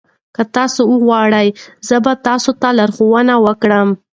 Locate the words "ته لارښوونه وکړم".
2.61-3.89